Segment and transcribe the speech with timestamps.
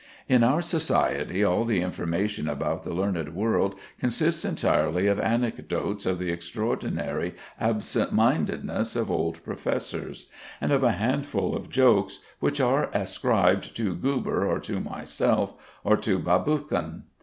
[0.27, 6.17] In our society all the information about the learned world consists entirely of anecdotes of
[6.17, 10.25] the extraordinary absent mindedness of old professors,
[10.59, 15.53] and of a handful of jokes, which are ascribed to Guber or to myself
[15.83, 17.03] or to Baboukhin.